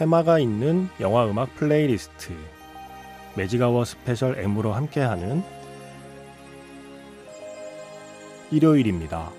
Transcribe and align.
테마가 0.00 0.38
있는 0.38 0.88
영화 0.98 1.26
음악 1.26 1.54
플레이리스트 1.56 2.32
매직아워 3.36 3.84
스페셜 3.84 4.38
M으로 4.38 4.72
함께하는 4.72 5.42
일요일입니다. 8.50 9.30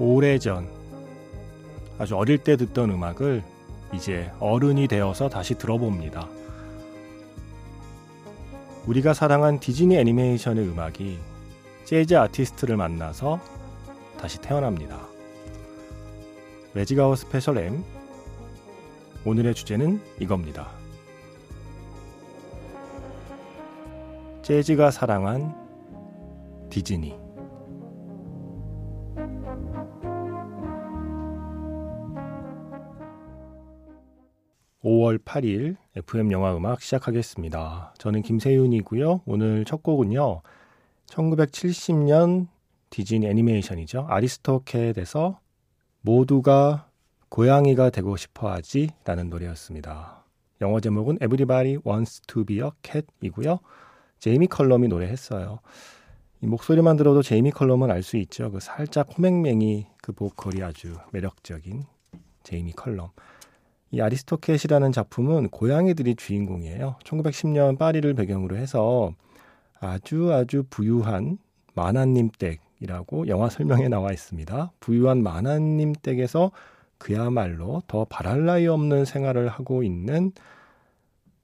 오래전 0.00 0.68
아주 2.00 2.16
어릴 2.16 2.38
때 2.38 2.56
듣던 2.56 2.90
음악을 2.90 3.57
이제 3.92 4.30
어른이 4.40 4.88
되어서 4.88 5.28
다시 5.28 5.54
들어봅니다. 5.56 6.28
우리가 8.86 9.14
사랑한 9.14 9.60
디즈니 9.60 9.96
애니메이션의 9.96 10.66
음악이 10.66 11.18
재즈 11.84 12.14
아티스트를 12.14 12.76
만나서 12.76 13.40
다시 14.20 14.40
태어납니다. 14.40 15.06
매직아워 16.74 17.16
스페셜 17.16 17.58
M 17.58 17.84
오늘의 19.24 19.54
주제는 19.54 20.00
이겁니다. 20.20 20.68
재즈가 24.42 24.90
사랑한 24.90 25.54
디즈니 26.70 27.27
5월 34.84 35.18
8일 35.18 35.76
FM 35.96 36.30
영화 36.30 36.56
음악 36.56 36.80
시작하겠습니다. 36.82 37.94
저는 37.98 38.22
김세윤이고요. 38.22 39.22
오늘 39.26 39.64
첫 39.64 39.82
곡은요. 39.82 40.42
1970년 41.06 42.46
디즈니 42.90 43.26
애니메이션이죠. 43.26 44.06
아리스토캣에서 44.08 45.40
모두가 46.02 46.88
고양이가 47.28 47.90
되고 47.90 48.16
싶어 48.16 48.52
하지 48.52 48.90
라는 49.04 49.30
노래였습니다. 49.30 50.24
영어 50.60 50.80
제목은 50.80 51.16
Everybody 51.16 51.78
Wants 51.84 52.22
to 52.28 52.44
be 52.44 52.60
a 52.60 52.70
Cat이고요. 52.82 53.58
제이미 54.20 54.46
컬럼이 54.46 54.86
노래했어요. 54.88 55.58
이 56.40 56.46
목소리만 56.46 56.96
들어도 56.96 57.22
제이미 57.22 57.50
컬럼은 57.50 57.90
알 57.90 58.04
수 58.04 58.16
있죠. 58.18 58.52
그 58.52 58.60
살짝 58.60 59.08
코맹맹이 59.18 59.86
그 60.00 60.12
보컬이 60.12 60.62
아주 60.62 60.94
매력적인 61.10 61.82
제이미 62.44 62.72
컬럼. 62.72 63.10
이 63.90 64.00
아리스토캣이라는 64.00 64.92
작품은 64.92 65.48
고양이들이 65.48 66.16
주인공이에요. 66.16 66.96
1910년 67.04 67.78
파리를 67.78 68.12
배경으로 68.14 68.56
해서 68.56 69.12
아주 69.80 70.32
아주 70.32 70.64
부유한 70.68 71.38
마나님 71.74 72.30
댁이라고 72.38 73.28
영화 73.28 73.48
설명에 73.48 73.88
나와 73.88 74.12
있습니다. 74.12 74.72
부유한 74.80 75.22
마나님 75.22 75.94
댁에서 76.02 76.50
그야말로 76.98 77.82
더 77.86 78.04
바랄 78.04 78.44
나위 78.44 78.66
없는 78.66 79.04
생활을 79.04 79.48
하고 79.48 79.82
있는 79.82 80.32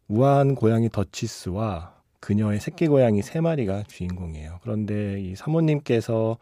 우아한 0.08 0.54
고양이 0.54 0.90
더치스와 0.90 1.94
그녀의 2.20 2.60
새끼 2.60 2.88
고양이 2.88 3.22
세 3.22 3.40
마리가 3.40 3.84
주인공이에요. 3.84 4.58
그런데 4.62 5.20
이 5.20 5.36
사모님께서 5.36 6.38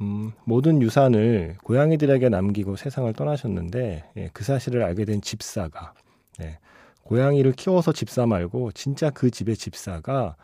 음, 0.00 0.32
모든 0.44 0.80
유산을 0.80 1.56
고양이들에게 1.62 2.28
남기고 2.28 2.76
세상을 2.76 3.12
떠나셨는데 3.12 4.04
예, 4.16 4.30
그 4.32 4.44
사실을 4.44 4.82
알게 4.82 5.04
된 5.04 5.20
집사가 5.20 5.92
예, 6.40 6.58
고양이를 7.02 7.52
키워서 7.52 7.92
집사 7.92 8.26
말고 8.26 8.72
진짜 8.72 9.10
그 9.10 9.30
집의 9.30 9.56
집사가 9.56 10.36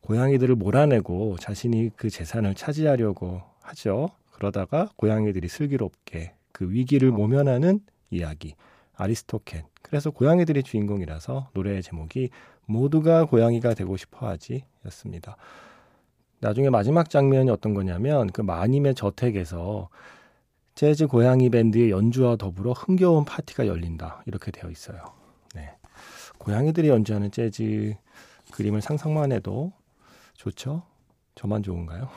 고양이들을 0.00 0.54
몰아내고 0.56 1.36
자신이 1.38 1.90
그 1.96 2.10
재산을 2.10 2.54
차지하려고 2.54 3.42
하죠. 3.62 4.10
그러다가 4.32 4.90
고양이들이 4.96 5.48
슬기롭게 5.48 6.34
그 6.52 6.70
위기를 6.70 7.10
모면하는 7.10 7.80
이야기 8.10 8.54
아리스토캣. 8.94 9.64
그래서 9.82 10.10
고양이들이 10.10 10.62
주인공이라서 10.62 11.50
노래의 11.54 11.82
제목이 11.82 12.30
모두가 12.66 13.24
고양이가 13.24 13.74
되고 13.74 13.96
싶어 13.96 14.28
하지였습니다. 14.28 15.36
나중에 16.40 16.70
마지막 16.70 17.10
장면이 17.10 17.50
어떤 17.50 17.74
거냐면 17.74 18.28
그 18.28 18.40
마님의 18.40 18.94
저택에서 18.94 19.88
재즈 20.74 21.08
고양이 21.08 21.50
밴드의 21.50 21.90
연주와 21.90 22.36
더불어 22.36 22.72
흥겨운 22.72 23.24
파티가 23.24 23.66
열린다 23.66 24.22
이렇게 24.26 24.52
되어 24.52 24.70
있어요. 24.70 25.02
네. 25.54 25.76
고양이들이 26.38 26.88
연주하는 26.88 27.30
재즈 27.32 27.94
그림을 28.52 28.80
상상만 28.80 29.32
해도 29.32 29.72
좋죠? 30.34 30.82
저만 31.34 31.62
좋은가요? 31.62 32.08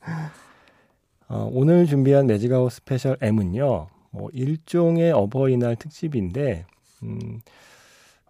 어, 1.28 1.48
오늘 1.52 1.86
준비한 1.86 2.26
매직아워 2.26 2.72
스페셜 2.72 3.16
M은요, 3.20 3.88
뭐 4.10 4.30
일종의 4.32 5.12
어버이날 5.12 5.76
특집인데, 5.76 6.66
음, 7.02 7.40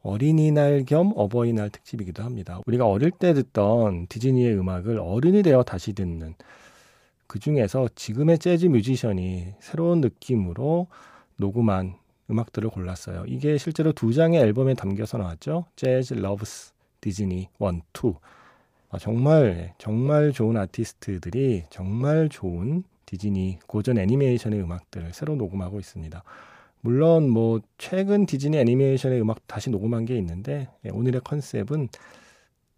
어린이날 0.02 0.84
겸 0.86 1.12
어버이날 1.14 1.70
특집이기도 1.70 2.22
합니다. 2.22 2.60
우리가 2.66 2.86
어릴 2.86 3.10
때 3.10 3.34
듣던 3.34 4.06
디즈니의 4.08 4.58
음악을 4.58 4.98
어른이 4.98 5.42
되어 5.42 5.62
다시 5.62 5.92
듣는 5.92 6.34
그 7.26 7.38
중에서 7.38 7.88
지금의 7.94 8.38
재즈 8.38 8.66
뮤지션이 8.66 9.54
새로운 9.60 10.00
느낌으로 10.00 10.88
녹음한 11.36 11.94
음악들을 12.30 12.70
골랐어요. 12.70 13.24
이게 13.26 13.58
실제로 13.58 13.92
두 13.92 14.12
장의 14.12 14.40
앨범에 14.40 14.74
담겨서 14.74 15.18
나왔죠. 15.18 15.66
Jazz 15.76 16.14
Loves 16.14 16.72
Disney 17.00 17.48
1, 17.60 17.68
2. 17.94 18.14
아, 18.90 18.98
정말 18.98 19.74
정말 19.78 20.32
좋은 20.32 20.56
아티스트들이 20.56 21.64
정말 21.70 22.28
좋은 22.28 22.82
디즈니 23.06 23.58
고전 23.66 23.98
애니메이션의 23.98 24.60
음악들을 24.60 25.12
새로 25.12 25.36
녹음하고 25.36 25.78
있습니다. 25.78 26.22
물론 26.82 27.28
뭐 27.28 27.60
최근 27.78 28.26
디즈니 28.26 28.56
애니메이션의 28.58 29.20
음악 29.20 29.46
다시 29.46 29.70
녹음한 29.70 30.06
게 30.06 30.16
있는데 30.16 30.68
예, 30.84 30.90
오늘의 30.90 31.20
컨셉은 31.22 31.88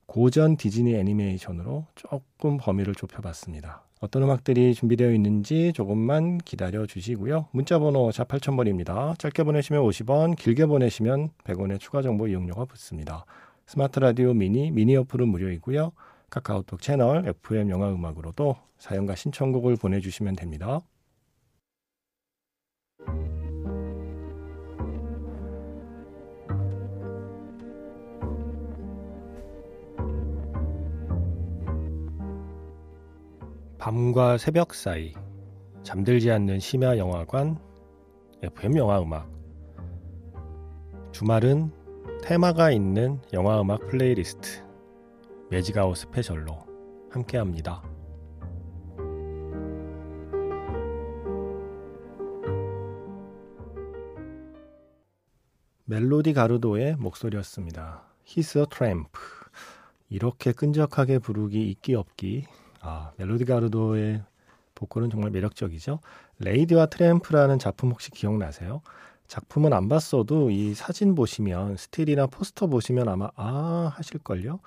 고전 0.07 0.57
디즈니 0.57 0.95
애니메이션으로 0.95 1.87
조금 1.95 2.59
범위를 2.59 2.95
좁혀봤습니다. 2.95 3.85
어떤 4.01 4.25
음악들이 4.25 4.75
준비되어 4.75 5.13
있는지 5.13 5.73
조금만 5.75 6.39
기다려 6.39 6.87
주시고요. 6.87 7.47
문자 7.53 7.79
번호 7.79 8.11
자 8.11 8.25
8000번입니다. 8.25 9.17
짧게 9.19 9.45
보내시면 9.45 9.83
50원, 9.85 10.37
길게 10.37 10.67
보내시면 10.67 11.31
100원의 11.45 11.79
추가 11.79 12.03
정보 12.03 12.27
이용료가 12.27 12.65
붙습니다. 12.65 13.25
스마트 13.65 14.01
라디오 14.01 14.35
미니, 14.35 14.73
미니 14.73 14.97
어플은 14.97 15.29
무료이고요. 15.29 15.93
카카오톡 16.31 16.83
채널 16.83 17.29
FM 17.29 17.71
영화 17.71 17.93
음악으로도 17.93 18.57
사연과 18.79 19.15
신청곡을 19.15 19.77
보내주시면 19.77 20.35
됩니다. 20.35 20.81
밤과 33.83 34.39
새벽 34.39 34.75
사이 34.75 35.13
잠들지 35.83 36.31
않는 36.31 36.61
심야 36.61 36.99
영화관 36.99 37.59
FM 38.41 38.77
영화 38.77 39.03
음악 39.03 39.29
주말은 41.11 41.73
테마가 42.23 42.71
있는 42.71 43.21
영화 43.33 43.61
음악 43.61 43.85
플레이리스트 43.89 44.65
매직아워 45.51 45.97
스페셜로 45.97 46.65
함께합니다. 47.11 47.83
멜로디 55.87 56.35
가르도의 56.35 56.95
목소리였습니다. 57.01 58.05
A 58.39 58.67
tramp. 58.71 59.11
이렇게 60.09 60.53
끈적하게 60.53 61.19
부르기 61.19 61.69
있기 61.69 61.97
없기 61.97 62.47
아, 62.83 63.13
멜로디 63.17 63.45
가르도의 63.45 64.23
보컬은 64.75 65.11
정말 65.11 65.31
매력적이죠. 65.31 66.01
레이디와 66.41 66.87
트램프라는 66.87 67.59
작품 67.59 67.91
혹시 67.91 68.11
기억나세요? 68.11 68.83
작품은 69.29 69.73
안 69.73 69.89
봤어도 69.89 70.51
이 70.51 70.75
사진 70.75 71.15
보시면 71.15 71.77
스틸이나 71.77 72.27
포스터 72.27 72.67
보시면 72.67 73.09
아마 73.09 73.31
아 73.37 73.93
하실걸요. 73.97 74.59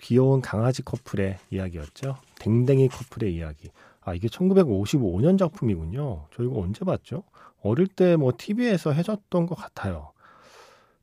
귀여운 0.00 0.40
강아지 0.40 0.82
커플의 0.82 1.38
이야기였죠. 1.50 2.16
댕댕이 2.40 2.88
커플의 2.88 3.34
이야기. 3.34 3.70
아 4.00 4.14
이게 4.14 4.28
1955년 4.28 5.38
작품이군요. 5.38 6.26
저 6.34 6.42
이거 6.42 6.60
언제 6.60 6.84
봤죠? 6.84 7.22
어릴 7.62 7.86
때 7.86 8.16
뭐 8.16 8.32
TV에서 8.36 8.92
해줬던 8.92 9.46
것 9.46 9.54
같아요. 9.54 10.12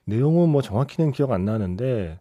내용은 0.06 0.50
뭐 0.50 0.62
정확히는 0.62 1.12
기억 1.12 1.32
안 1.32 1.46
나는데 1.46 2.20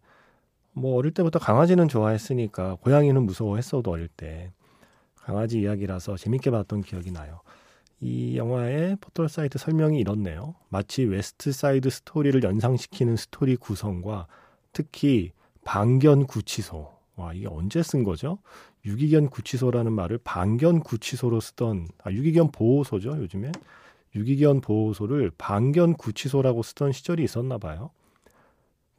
뭐 0.72 0.96
어릴 0.96 1.12
때부터 1.12 1.38
강아지는 1.38 1.88
좋아했으니까 1.88 2.76
고양이는 2.76 3.22
무서워했어도 3.24 3.90
어릴 3.90 4.08
때 4.08 4.50
강아지 5.16 5.60
이야기라서 5.60 6.16
재밌게 6.16 6.50
봤던 6.50 6.82
기억이 6.82 7.12
나요. 7.12 7.40
이 8.00 8.36
영화의 8.36 8.96
포털 9.00 9.28
사이트 9.28 9.58
설명이 9.58 10.00
이렇네요. 10.00 10.56
마치 10.68 11.04
웨스트 11.04 11.52
사이드 11.52 11.88
스토리를 11.88 12.42
연상시키는 12.42 13.16
스토리 13.16 13.56
구성과 13.56 14.26
특히 14.72 15.32
방견 15.64 16.26
구치소. 16.26 16.90
와, 17.14 17.32
이게 17.32 17.46
언제 17.46 17.82
쓴 17.82 18.02
거죠? 18.02 18.38
유기견 18.84 19.30
구치소라는 19.30 19.92
말을 19.92 20.18
방견 20.24 20.80
구치소로 20.80 21.38
쓰던, 21.38 21.86
아, 22.02 22.10
유기견 22.10 22.50
보호소죠, 22.50 23.18
요즘에. 23.18 23.52
유기견 24.16 24.62
보호소를 24.62 25.30
방견 25.38 25.94
구치소라고 25.94 26.62
쓰던 26.62 26.90
시절이 26.90 27.22
있었나 27.22 27.58
봐요. 27.58 27.90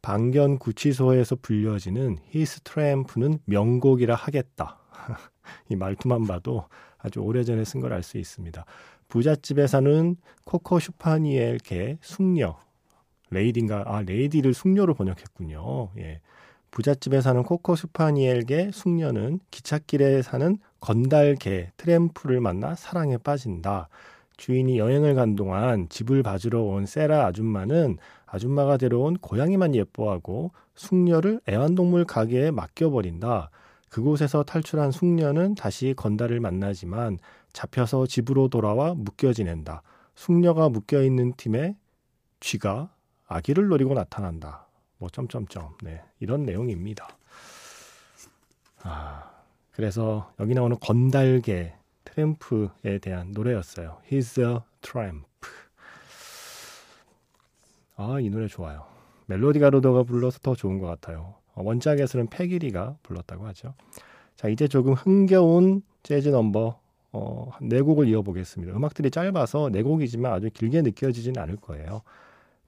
방견 0.03 0.59
구치소에서 0.59 1.37
불려지는 1.37 2.17
He's 2.29 2.61
a 2.61 2.68
Tramp는 2.68 3.39
명곡이라 3.45 4.13
하겠다. 4.15 4.77
이 5.69 5.75
말투만 5.77 6.27
봐도 6.27 6.67
아주 6.97 7.21
오래전에 7.21 7.63
쓴 7.63 7.79
걸 7.81 7.93
알 7.93 8.03
수 8.03 8.17
있습니다. 8.17 8.65
부잣집에 9.07 9.65
사는 9.65 10.15
코커 10.45 10.79
스패니얼 10.79 11.57
개 11.59 11.97
숙녀. 12.01 12.57
레이디인가? 13.29 13.83
아, 13.87 14.01
레이디를 14.01 14.53
숙녀로 14.53 14.93
번역했군요. 14.93 15.91
예. 15.99 16.19
부잣집에 16.71 17.21
사는 17.21 17.41
코커 17.43 17.75
스패니얼 17.75 18.43
개 18.45 18.71
숙녀는 18.73 19.39
기찻길에 19.51 20.21
사는 20.21 20.57
건달 20.81 21.35
개 21.35 21.71
트램프를 21.77 22.41
만나 22.41 22.75
사랑에 22.75 23.17
빠진다. 23.17 23.87
주인이 24.43 24.77
여행을 24.77 25.15
간 25.15 25.37
동안 25.37 25.87
집을 25.87 26.21
봐주러 26.21 26.63
온 26.63 26.85
세라 26.85 27.27
아줌마는 27.27 27.97
아줌마가 28.25 28.75
데려온 28.75 29.15
고양이만 29.19 29.73
예뻐하고 29.73 30.51
숙녀를 30.75 31.39
애완동물 31.47 32.03
가게에 32.03 32.51
맡겨버린다. 32.51 33.51
그곳에서 33.87 34.43
탈출한 34.43 34.91
숙녀는 34.91 35.55
다시 35.55 35.93
건달을 35.95 36.41
만나지만 36.41 37.19
잡혀서 37.53 38.05
집으로 38.07 38.49
돌아와 38.49 38.93
묶여 38.93 39.31
지낸다. 39.31 39.81
숙녀가 40.13 40.67
묶여 40.67 41.01
있는 41.03 41.31
팀에 41.37 41.77
쥐가 42.41 42.93
아기를 43.27 43.69
노리고 43.69 43.93
나타난다. 43.93 44.67
뭐 44.97 45.07
점점점. 45.07 45.77
네. 45.83 46.01
이런 46.19 46.43
내용입니다. 46.43 47.07
아. 48.81 49.23
그래서 49.71 50.33
여기 50.41 50.53
나오는 50.53 50.77
건달계 50.81 51.75
트램프에 52.13 52.99
대한 53.01 53.31
노래였어요. 53.31 53.97
He's 54.09 54.39
a 54.39 54.59
tramp. 54.81 55.25
아, 57.95 58.19
이 58.19 58.29
노래 58.29 58.47
좋아요. 58.47 58.85
멜로디 59.25 59.59
가로더가 59.59 60.03
불러서 60.03 60.39
더 60.39 60.53
좋은 60.53 60.79
것 60.79 60.87
같아요. 60.87 61.35
원작에서는 61.55 62.27
패기리가 62.27 62.97
불렀다고 63.03 63.45
하죠. 63.47 63.73
자, 64.35 64.47
이제 64.47 64.67
조금 64.67 64.93
흥겨운 64.93 65.81
재즈 66.03 66.29
넘버 66.29 66.79
어, 67.13 67.51
네 67.61 67.81
곡을 67.81 68.07
이어보겠습니다. 68.07 68.75
음악들이 68.75 69.11
짧아서 69.11 69.69
네 69.71 69.83
곡이지만 69.83 70.33
아주 70.33 70.49
길게 70.51 70.81
느껴지진 70.81 71.37
않을 71.37 71.57
거예요. 71.57 72.01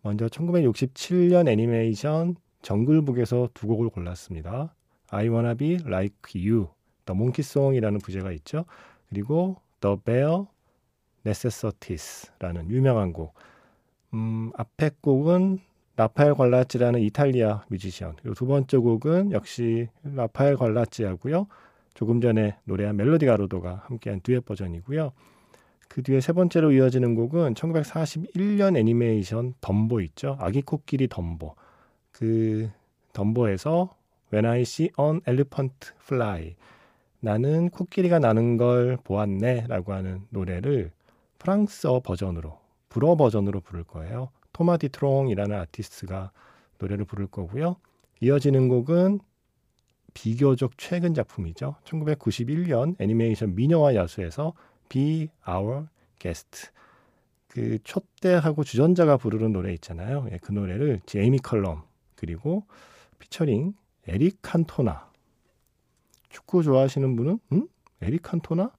먼저 0.01 0.27
1967년 0.27 1.47
애니메이션 1.47 2.35
정글북에서 2.61 3.49
두 3.53 3.67
곡을 3.67 3.89
골랐습니다. 3.89 4.75
I 5.09 5.29
Wanna 5.29 5.55
Be 5.55 5.77
Like 5.83 6.15
You, 6.35 6.67
The 7.05 7.17
Monkey 7.17 7.41
Song이라는 7.41 7.99
부제가 7.99 8.31
있죠. 8.33 8.65
그리고 9.09 9.57
The 9.81 9.97
Bare 10.03 10.45
Necessities라는 11.25 12.69
유명한 12.69 13.13
곡. 13.13 13.33
음, 14.13 14.51
앞에 14.55 14.91
곡은 15.01 15.59
라파엘 15.97 16.33
관라찌라는 16.33 16.99
이탈리아 17.01 17.63
뮤지션. 17.69 18.15
그리고 18.21 18.35
두 18.35 18.45
번째 18.45 18.77
곡은 18.77 19.31
역시 19.31 19.87
라파엘 20.03 20.57
관라찌하고요. 20.57 21.47
조금 21.93 22.19
전에 22.19 22.57
노래한 22.65 22.97
멜로디 22.97 23.25
가로도가 23.25 23.83
함께한 23.87 24.19
듀엣 24.21 24.45
버전이고요. 24.45 25.13
그 25.87 26.03
뒤에 26.03 26.19
세 26.19 26.33
번째로 26.33 26.73
이어지는 26.73 27.15
곡은 27.15 27.53
1941년 27.53 28.75
애니메이션 28.75 29.53
덤보 29.61 30.01
있죠. 30.01 30.35
아기 30.39 30.61
코끼리 30.61 31.07
덤보. 31.07 31.55
그 32.11 32.69
덤보에서 33.13 33.95
When 34.33 34.45
I 34.45 34.61
See 34.61 34.89
an 34.99 35.21
Elephant 35.27 35.91
Fly 36.03 36.55
나는 37.25 37.71
코끼리가 37.71 38.19
나는 38.19 38.55
걸 38.55 38.99
보았네 39.03 39.65
라고 39.67 39.93
하는 39.93 40.21
노래를 40.29 40.91
프랑스어 41.39 42.01
버전으로 42.01 42.59
불어 42.87 43.15
버전으로 43.15 43.61
부를 43.61 43.83
거예요. 43.83 44.29
토마 44.53 44.77
디 44.77 44.89
트롱이라는 44.89 45.57
아티스트가 45.57 46.31
노래를 46.77 47.05
부를 47.05 47.25
거고요. 47.25 47.77
이어지는 48.21 48.69
곡은 48.69 49.21
비교적 50.13 50.77
최근 50.77 51.15
작품이죠. 51.15 51.77
1991년 51.85 52.95
애니메이션 53.01 53.55
미녀와 53.55 53.95
야수에서 53.95 54.53
Be 54.87 55.29
Our 55.49 55.87
Guest. 56.19 56.69
그 57.47 57.79
초대하고 57.83 58.63
주전자가 58.63 59.17
부르는 59.17 59.51
노래 59.51 59.73
있잖아요. 59.73 60.27
예, 60.31 60.37
그 60.37 60.51
노래를 60.51 61.01
제이미 61.07 61.39
컬럼 61.39 61.81
그리고 62.13 62.65
피처링 63.17 63.73
에릭 64.07 64.43
칸토나. 64.43 65.14
축구 66.29 66.63
좋아하시는 66.63 67.15
분은 67.15 67.39
음? 67.53 67.67
에릭 68.01 68.23
칸토나? 68.23 68.71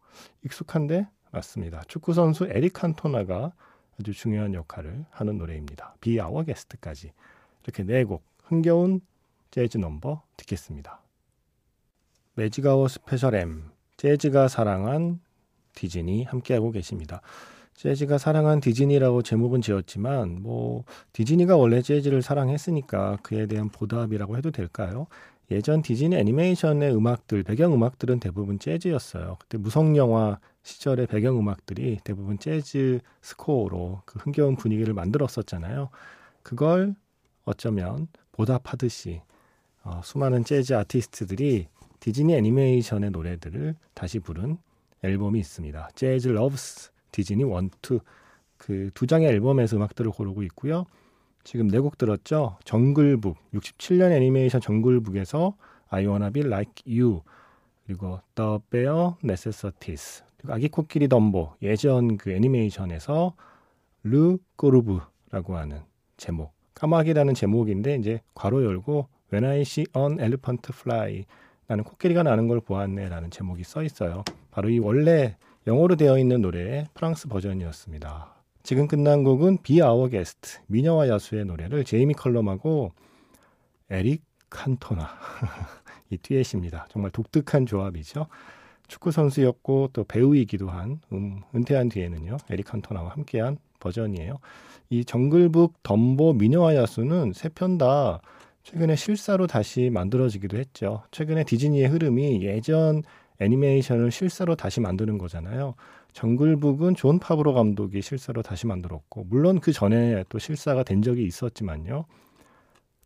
익숙한데 0.44 1.06
맞습니다. 1.31 1.82
축구 1.88 2.12
선수 2.14 2.46
에릭 2.46 2.72
칸토나가 2.75 3.52
아주 3.98 4.12
중요한 4.12 4.54
역할을 4.54 5.04
하는 5.11 5.38
노래입니다. 5.38 5.94
Be 6.00 6.18
Our 6.21 6.44
Guest까지 6.44 7.12
이렇게 7.64 7.82
네 7.82 8.04
곡 8.04 8.23
흥겨운 8.44 9.00
재즈 9.50 9.78
넘버 9.78 10.23
듣겠습니다. 10.37 11.00
매직아워 12.35 12.88
Special 12.88 13.35
M 13.35 13.71
재즈가 13.97 14.49
사랑한 14.49 15.21
디즈니 15.75 16.25
함께하고 16.25 16.71
계십니다. 16.71 17.23
재즈가 17.75 18.18
사랑한 18.18 18.61
디즈니라고 18.61 19.23
제목은 19.23 19.61
지었지만 19.61 20.42
뭐 20.42 20.85
디즈니가 21.12 21.56
원래 21.56 21.82
재즈를 21.82 22.23
사랑했으니까 22.23 23.18
그에 23.23 23.47
대한 23.47 23.68
보답이라고 23.68 24.37
해도 24.37 24.50
될까요? 24.50 25.06
예전 25.50 25.81
디즈니 25.81 26.17
애니메이션의 26.17 26.95
음악들 26.95 27.43
배경 27.45 27.73
음악들은 27.73 28.19
대부분 28.19 28.59
재즈였어요. 28.59 29.37
그때 29.38 29.59
무성 29.59 29.97
영화 29.97 30.38
시절의 30.62 31.07
배경 31.07 31.38
음악들이 31.38 32.00
대부분 32.03 32.38
재즈 32.38 33.00
스코어로 33.23 34.03
그 34.05 34.19
흥겨운 34.19 34.57
분위기를 34.57 34.93
만들었었잖아요. 34.95 35.91
그걸 36.43 36.97
어쩌면 37.45 38.09
보답하듯이 38.33 39.23
어, 39.85 40.00
수많은 40.03 40.45
재즈 40.45 40.75
아티스트들이 40.75 41.69
디즈니 42.00 42.35
애니메이션의 42.35 43.11
노래들을 43.12 43.76
다시 43.95 44.19
부른 44.19 44.59
앨범이 45.05 45.38
있습니다. 45.38 45.91
Jazz 45.95 46.28
Loves 46.28 46.90
Disney 47.12 47.45
1, 47.45 47.71
2. 47.88 48.00
그 48.56 48.87
두 48.87 49.06
장의 49.07 49.29
앨범에서 49.29 49.76
음악들을 49.76 50.11
고르고 50.11 50.43
있고요. 50.45 50.87
지금 51.47 51.69
네 51.69 51.79
곡 51.79 51.97
들었죠. 51.97 52.57
정글북 52.65 53.37
67년 53.55 54.11
애니메이션 54.11 54.61
정글북에서 54.61 55.55
I 55.91 56.05
Wanna 56.05 56.33
Be 56.33 56.43
Like 56.43 56.83
You 56.87 57.23
그리고 57.87 58.21
The 58.35 58.59
Bare 58.69 59.11
Necessities 59.23 60.25
그리고 60.37 60.55
아기 60.55 60.69
코끼리 60.69 61.07
덤보 61.07 61.53
예전 61.62 62.17
그 62.17 62.33
애니메이션에서 62.33 63.35
Le 64.02 64.38
Corbeau라고 64.56 65.56
하는 65.57 65.83
제목 66.17 66.53
까마귀라는 66.75 67.35
제목인데 67.35 67.95
이제 67.95 68.21
괄호 68.35 68.65
열고 68.65 69.07
When 69.33 69.49
I 69.49 69.61
See 69.61 69.87
an 69.97 70.19
Elephant 70.19 70.73
Fly 70.75 71.26
나는 71.69 71.85
코끼리가 71.85 72.25
나는 72.25 72.49
걸 72.49 72.61
보았네라는 72.61 73.31
제목이 73.31 73.62
써 73.62 73.85
있어요. 73.85 74.25
바로 74.50 74.69
이 74.69 74.81
원래 74.81 75.37
영어로 75.69 75.95
되어 75.95 76.19
있는 76.19 76.41
노래의 76.41 76.87
프랑스 76.95 77.29
버전이었습니다. 77.29 78.36
지금 78.66 78.88
끝난 78.88 79.23
곡은 79.23 79.58
Be 79.62 79.80
Our 79.80 80.09
Guest 80.09 80.59
미녀와 80.66 81.08
야수의 81.08 81.44
노래를 81.44 81.85
제이미 81.85 82.14
컬럼하고 82.14 82.90
에릭 83.90 84.25
칸토나 84.50 85.08
이 86.11 86.16
듀엣입니다. 86.18 86.87
정말 86.90 87.12
독특한 87.12 87.64
조합이죠. 87.66 88.26
축구 88.88 89.12
선수였고 89.12 89.90
또 89.92 90.02
배우이기도 90.02 90.68
한 90.68 91.00
음, 91.12 91.42
은퇴한 91.54 91.90
뒤에는요 91.90 92.38
에릭 92.50 92.66
칸토나와 92.66 93.11
함께한 93.11 93.58
버전이에요. 93.78 94.38
이 94.90 95.04
정글북 95.04 95.85
덤보 95.85 96.32
미녀와 96.32 96.75
야수는 96.75 97.35
세 97.35 97.50
편 97.50 97.78
다 97.78 98.20
최근에 98.64 98.96
실사로 98.96 99.46
다시 99.46 99.90
만들어지기도 99.90 100.56
했죠. 100.58 101.04
최근에 101.12 101.44
디즈니의 101.44 101.87
흐름이 101.87 102.42
예전 102.42 103.04
애니메이션을 103.40 104.11
실사로 104.11 104.57
다시 104.57 104.81
만드는 104.81 105.19
거잖아요. 105.19 105.75
정글북은 106.12 106.95
존 106.95 107.19
파브로 107.19 107.55
감독이 107.55 108.00
실사로 108.00 108.43
다시 108.43 108.66
만들었고 108.66 109.25
물론 109.28 109.61
그 109.61 109.73
전에 109.73 110.25
또 110.28 110.38
실사가 110.38 110.83
된 110.83 111.02
적이 111.02 111.25
있었지만요. 111.25 112.07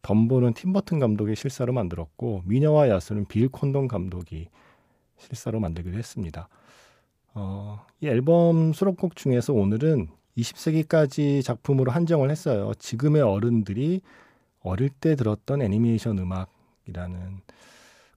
덤보는 0.03 0.55
팀 0.55 0.68
버튼 0.68 0.99
감독의 0.99 1.37
실사로 1.37 1.73
만들었고 1.73 2.43
미녀와 2.47 2.89
야수는 2.89 3.27
빌 3.27 3.49
콘돈 3.49 3.89
감독이 3.89 4.49
실사로 5.19 5.61
만들기도 5.61 5.99
했습니다. 5.99 6.49
어, 7.35 7.85
이 8.01 8.07
앨범 8.07 8.73
수록곡 8.73 9.17
중에서 9.17 9.53
오늘은 9.53 10.09
20세기까지 10.37 11.43
작품으로 11.45 11.91
한정을 11.91 12.31
했어요. 12.31 12.73
지금의 12.79 13.23
어른들이 13.23 14.01
어릴 14.63 14.89
때 14.89 15.17
들었던 15.17 15.63
애니메이션 15.63 16.19
음악이라는 16.19 17.41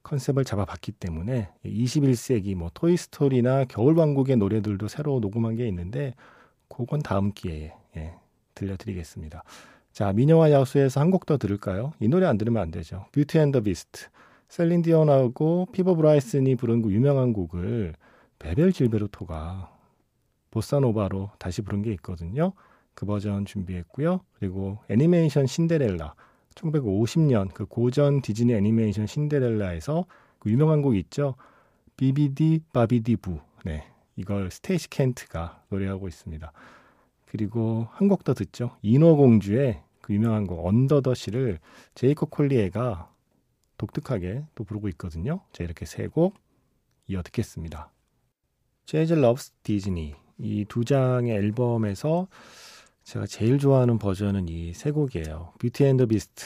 컨셉을 0.03 0.43
잡아봤기 0.45 0.91
때문에 0.93 1.49
21세기 1.65 2.55
뭐 2.55 2.69
토이스토리나 2.73 3.65
겨울왕국의 3.65 4.37
노래들도 4.37 4.87
새로 4.87 5.19
녹음한 5.19 5.55
게 5.55 5.67
있는데 5.67 6.13
그건 6.69 7.01
다음 7.01 7.31
기회에 7.31 7.73
예, 7.97 8.13
들려드리겠습니다. 8.55 9.43
자, 9.91 10.11
미녀와 10.11 10.51
야수에서 10.51 10.99
한 10.99 11.11
곡 11.11 11.25
더 11.25 11.37
들을까요? 11.37 11.93
이 11.99 12.07
노래 12.07 12.25
안 12.25 12.37
들으면 12.37 12.61
안 12.61 12.71
되죠. 12.71 13.05
Beauty 13.11 13.37
and 13.39 13.51
the 13.51 13.61
Beast. 13.61 14.07
셀린 14.49 14.81
디온하고 14.81 15.67
피보 15.71 15.95
브라이슨이 15.95 16.55
부른 16.55 16.81
그 16.81 16.91
유명한 16.91 17.33
곡을 17.33 17.93
베벨 18.39 18.73
질베르토가 18.73 19.71
보사노바로 20.51 21.31
다시 21.39 21.61
부른 21.61 21.81
게 21.81 21.91
있거든요. 21.93 22.53
그 22.93 23.05
버전 23.05 23.45
준비했고요. 23.45 24.21
그리고 24.33 24.79
애니메이션 24.89 25.47
신데렐라. 25.47 26.13
1950년 26.55 27.53
그 27.53 27.65
고전 27.65 28.21
디즈니 28.21 28.53
애니메이션 28.53 29.07
신데렐라에서 29.07 30.05
그 30.39 30.49
유명한 30.51 30.81
곡 30.81 30.95
있죠. 30.95 31.35
Bibbidi 31.97 32.61
Bobbidi 32.73 33.17
Boo. 33.17 33.39
네. 33.65 33.85
이걸 34.15 34.51
스테이시 34.51 34.89
켄트가 34.89 35.63
노래하고 35.69 36.07
있습니다. 36.07 36.51
그리고 37.25 37.87
한 37.91 38.07
곡 38.09 38.23
더 38.23 38.33
듣죠. 38.33 38.77
인어공주의 38.83 39.81
그 40.01 40.13
유명한 40.13 40.45
곡 40.45 40.65
Under 40.65 41.01
the 41.01 41.13
Sea를 41.15 41.59
제이콥 41.95 42.29
콜리에가 42.29 43.09
독특하게 43.77 44.45
또 44.55 44.63
부르고 44.63 44.87
있거든요. 44.89 45.41
자, 45.51 45.63
이렇게 45.63 45.85
세 45.85 46.07
곡 46.07 46.35
이어 47.07 47.21
듣겠습니다. 47.23 47.91
Jazz 48.85 49.13
Loves 49.13 49.51
Disney 49.63 50.15
이 50.39 50.65
두 50.65 50.83
장의 50.85 51.31
앨범에서 51.35 52.27
제가 53.03 53.25
제일 53.27 53.59
좋아하는 53.59 53.97
버전은 53.99 54.47
이 54.49 54.73
세 54.73 54.91
곡이에요. 54.91 55.53
Beauty 55.59 55.83
and 55.85 55.97
the 55.97 56.05
Beast, 56.05 56.45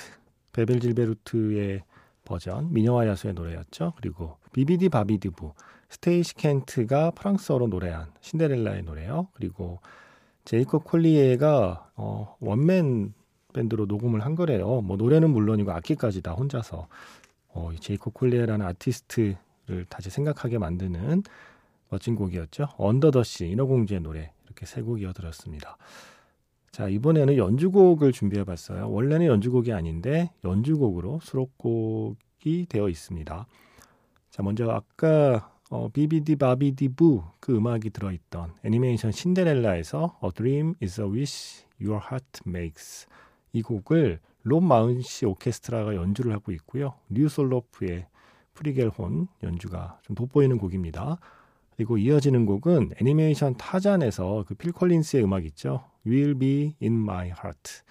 베벨 0.54 0.80
질베르토의 0.80 1.84
버전, 2.26 2.74
미녀와 2.74 3.08
야수의 3.08 3.34
노래였죠. 3.36 3.94
그리고 3.98 4.38
Bibbidi 4.54 4.90
Bobbidi 4.90 5.30
Boo, 5.30 5.54
스테이시 5.90 6.36
켄트가 6.36 7.12
프랑스어로 7.12 7.68
노래한 7.68 8.12
신데렐라의 8.22 8.84
노래요. 8.84 9.28
그리고 9.34 9.80
제이콥 10.46 10.84
콜리에가 10.84 11.92
어, 11.96 12.36
원맨 12.40 13.14
밴드로 13.54 13.86
녹음을 13.86 14.26
한 14.26 14.36
거래요. 14.36 14.82
뭐 14.82 14.98
노래는 14.98 15.30
물론이고 15.30 15.72
악기까지 15.72 16.22
다 16.22 16.34
혼자서 16.34 16.88
어, 17.50 17.72
이 17.74 17.80
제이콥 17.80 18.14
콜리에라는 18.14 18.66
아티스트를 18.66 19.86
다시 19.90 20.10
생각하게 20.10 20.58
만드는 20.58 21.24
멋진 21.90 22.16
곡이었죠. 22.16 22.68
언더더시 22.78 23.48
인어공주의 23.48 24.02
노래 24.02 24.32
이렇게 24.46 24.66
세 24.66 24.82
곡 24.82 25.02
이어들었습니다. 25.02 25.78
자 26.78 26.88
이번에는 26.88 27.38
연주곡을 27.38 28.12
준비해 28.12 28.44
봤어요. 28.44 28.92
원래는 28.92 29.26
연주곡이 29.26 29.74
아닌데 29.74 30.30
연주곡으로 30.44 31.20
수록곡이 31.24 32.68
되어 32.70 32.88
있습니다. 32.88 33.48
자 34.30 34.44
먼저 34.44 34.70
아까 34.70 35.52
어, 35.72 35.90
비비디 35.90 36.36
바비디 36.36 36.90
부그 36.90 37.56
음악이 37.56 37.90
들어있던 37.90 38.54
애니메이션 38.62 39.12
신데렐라에서 39.12 40.20
A 40.24 40.30
Dream 40.36 40.76
is 40.80 41.02
a 41.02 41.08
Wish 41.08 41.66
Your 41.82 42.00
Heart 42.00 42.42
Makes 42.46 43.08
이 43.54 43.64
곡을 43.64 44.20
롭 44.44 44.68
마운시 44.68 45.26
오케스트라가 45.26 45.96
연주를 45.96 46.32
하고 46.32 46.52
있고요. 46.52 46.94
루 47.10 47.28
솔로프의 47.28 48.06
플루겔혼 48.54 49.30
연주가 49.42 49.98
좀 50.04 50.16
돋보이는 50.16 50.60
곡입니다. 50.60 51.18
그리고 51.78 51.98
이어지는 51.98 52.46
곡은 52.46 52.94
애니메이션 53.00 53.56
타잔에서 53.56 54.46
그 54.48 54.56
필 54.56 54.72
콜린스의 54.72 55.24
음악 55.24 55.46
있죠. 55.46 55.86
You'll 56.06 56.38
Be 56.38 56.76
In 56.82 56.94
My 56.96 57.28
Heart 57.28 57.84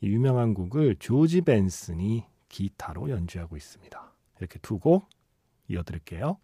이 0.00 0.08
유명한 0.08 0.52
곡을 0.54 0.96
조지 0.98 1.40
벤슨이 1.42 2.24
기타로 2.48 3.08
연주하고 3.10 3.56
있습니다. 3.56 4.12
이렇게 4.38 4.58
두 4.60 4.78
곡 4.78 5.08
이어드릴게요. 5.68 6.38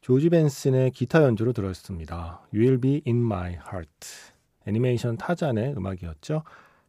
조지 0.00 0.30
벤슨의 0.30 0.92
기타 0.92 1.22
연주로 1.24 1.52
들었습니다. 1.52 2.42
You'll 2.54 2.80
be 2.80 3.02
in 3.06 3.18
my 3.24 3.52
heart. 3.54 4.06
애니메이션 4.66 5.16
타잔의 5.16 5.74
음악이었죠. 5.76 6.44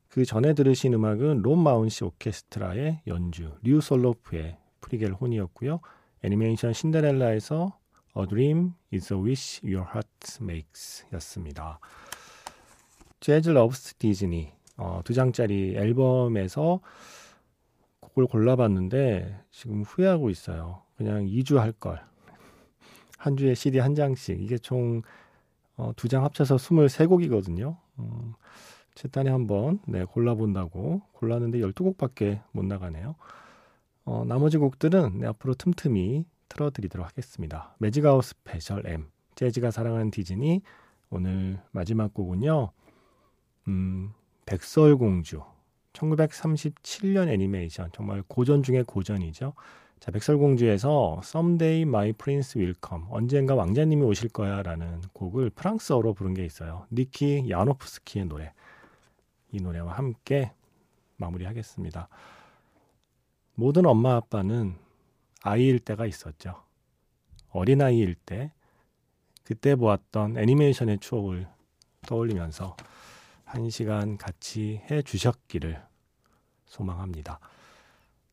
그 0.09 0.25
전에 0.25 0.53
들으신 0.53 0.93
음악은 0.93 1.41
롭 1.41 1.63
마운시 1.63 2.03
오케스트라의 2.03 3.01
연주, 3.07 3.55
루 3.63 3.81
솔로프의 3.81 4.57
플루겔혼이었고요. 4.81 5.79
애니메이션 6.23 6.73
신데렐라에서 6.73 7.77
A 8.15 8.27
Dream 8.27 8.73
is 8.93 9.11
a 9.11 9.19
Wish 9.19 9.59
Your 9.63 9.87
Heart 9.89 10.37
Makes 10.41 11.05
였습니다. 11.13 11.79
Jazz 13.19 13.49
Loves 13.49 13.95
Disney 13.95 14.51
어, 14.77 15.01
두 15.03 15.13
장짜리 15.13 15.75
앨범에서 15.75 16.79
곡을 18.01 18.27
골라봤는데 18.27 19.45
지금 19.49 19.81
후회하고 19.81 20.29
있어요. 20.29 20.83
그냥 20.95 21.25
2주 21.25 21.57
할 21.57 21.71
걸. 21.71 22.01
한 23.17 23.35
주에 23.35 23.55
CD 23.55 23.79
한 23.79 23.95
장씩 23.95 24.41
이게 24.41 24.59
총 24.59 25.01
어, 25.75 25.91
두장 25.95 26.23
합쳐서 26.23 26.57
23곡이거든요. 26.57 27.77
음, 27.97 28.33
재단에 28.93 29.31
한번 29.31 29.79
네, 29.87 30.05
골라본다고 30.05 31.01
골랐는데 31.13 31.59
12곡밖에 31.59 32.41
못 32.51 32.63
나가네요. 32.65 33.15
어, 34.05 34.23
나머지 34.27 34.57
곡들은 34.57 35.19
네, 35.19 35.27
앞으로 35.27 35.55
틈틈이 35.55 36.25
틀어드리도록 36.53 37.07
하겠습니다. 37.07 37.75
Magic 37.79 38.04
Hour 38.04 38.23
special 38.23 38.85
M 38.85 39.07
재즈가 39.35 39.71
사랑하는 39.71 40.11
디즈니 40.11 40.61
오늘 41.09 41.59
마지막 41.71 42.13
곡은요. 42.13 42.71
음, 43.67 44.13
백설공주 44.45 45.41
1937년 45.93 47.29
애니메이션 47.29 47.89
정말 47.93 48.23
고전 48.27 48.63
중의 48.63 48.83
고전이죠. 48.83 49.53
자, 49.99 50.11
백설공주에서 50.11 51.21
Someday 51.23 51.81
My 51.83 52.13
Prince 52.13 52.59
Will 52.59 52.75
Come 52.85 53.05
언젠가 53.09 53.55
왕자님이 53.55 54.03
오실 54.03 54.29
거야라는 54.29 55.01
곡을 55.13 55.49
프랑스어로 55.51 56.13
부른 56.13 56.33
게 56.33 56.43
있어요. 56.45 56.85
니키 56.91 57.49
야노프스키의 57.49 58.25
노래. 58.25 58.53
이 59.51 59.61
노래와 59.61 59.93
함께 59.93 60.51
마무리하겠습니다. 61.17 62.09
모든 63.55 63.85
엄마 63.85 64.15
아빠는 64.15 64.82
아이일 65.43 65.79
때가 65.79 66.05
있었죠. 66.05 66.63
어린아이일 67.49 68.15
때 68.15 68.51
그때 69.43 69.75
보았던 69.75 70.37
애니메이션의 70.37 70.99
추억을 70.99 71.47
떠올리면서 72.07 72.75
한 73.43 73.69
시간 73.69 74.17
같이 74.17 74.81
해 74.89 75.01
주셨기를 75.01 75.81
소망합니다. 76.65 77.39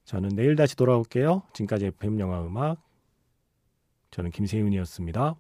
저는 0.05 0.31
내일 0.31 0.57
다시 0.57 0.77
돌아올게요. 0.77 1.43
지금까지 1.53 1.87
FM 1.87 2.21
영화 2.21 2.41
음악 2.43 2.81
저는 4.13 4.31
김세윤이었습니다. 4.31 5.37